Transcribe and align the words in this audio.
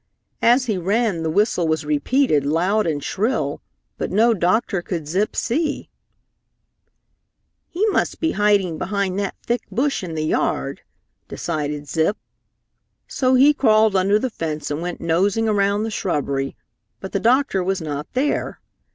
As 0.41 0.65
he 0.65 0.79
ran 0.79 1.21
the 1.21 1.29
whistle 1.29 1.67
was 1.67 1.85
repeated 1.85 2.43
loud 2.43 2.87
and 2.87 3.03
shrill, 3.03 3.61
but 3.99 4.09
no 4.11 4.33
doctor 4.33 4.81
could 4.81 5.07
Zip 5.07 5.35
see. 5.35 5.91
"He 7.67 7.85
must 7.89 8.19
be 8.19 8.31
hiding 8.31 8.79
behind 8.79 9.19
that 9.19 9.35
thick 9.45 9.61
bush 9.71 10.03
in 10.03 10.15
the 10.15 10.25
yard," 10.25 10.81
decided 11.27 11.87
Zip. 11.87 12.17
So 13.07 13.35
he 13.35 13.53
crawled 13.53 13.95
under 13.95 14.17
the 14.17 14.31
fence 14.31 14.71
and 14.71 14.81
went 14.81 15.01
nosing 15.01 15.47
around 15.47 15.83
the 15.83 15.91
shrubbery, 15.91 16.55
but 16.99 17.11
the 17.11 17.19
doctor 17.19 17.63
was 17.63 17.79
not 17.79 18.11
there. 18.13 18.59